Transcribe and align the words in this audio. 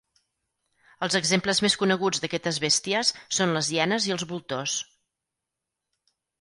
Els 1.07 1.17
exemples 1.19 1.61
més 1.65 1.75
coneguts 1.83 2.23
d'aquestes 2.25 2.59
bèsties 2.65 3.13
són 3.41 3.55
les 3.59 3.71
hienes 3.77 4.11
i 4.11 4.17
els 4.19 4.29
voltors. 4.35 4.81